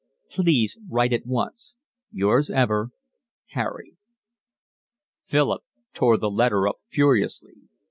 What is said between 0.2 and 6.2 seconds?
Please write at once. Yours ever, Harry. Philip tore